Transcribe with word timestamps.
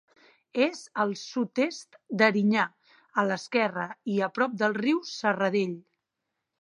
És 0.65 0.79
al 1.01 1.11
sud-est 1.23 1.99
d'Erinyà, 2.21 2.63
a 3.23 3.27
l'esquerra 3.33 3.85
i 4.15 4.17
a 4.29 4.31
prop 4.39 4.57
del 4.63 4.77
riu 4.83 5.03
de 5.05 5.11
Serradell. 5.11 5.77